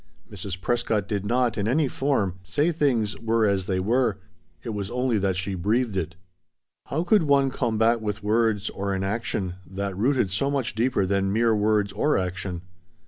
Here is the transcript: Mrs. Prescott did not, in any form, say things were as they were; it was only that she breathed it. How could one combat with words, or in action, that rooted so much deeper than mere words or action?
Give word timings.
Mrs. 0.31 0.59
Prescott 0.59 1.07
did 1.07 1.27
not, 1.27 1.59
in 1.59 1.67
any 1.67 1.87
form, 1.87 2.39
say 2.41 2.71
things 2.71 3.15
were 3.19 3.45
as 3.45 3.65
they 3.67 3.79
were; 3.79 4.17
it 4.63 4.69
was 4.69 4.89
only 4.89 5.19
that 5.19 5.35
she 5.35 5.53
breathed 5.53 5.95
it. 5.95 6.15
How 6.87 7.03
could 7.03 7.21
one 7.21 7.51
combat 7.51 8.01
with 8.01 8.23
words, 8.23 8.71
or 8.71 8.95
in 8.95 9.03
action, 9.03 9.57
that 9.69 9.95
rooted 9.95 10.31
so 10.31 10.49
much 10.49 10.73
deeper 10.73 11.05
than 11.05 11.31
mere 11.31 11.55
words 11.55 11.93
or 11.93 12.17
action? 12.17 12.63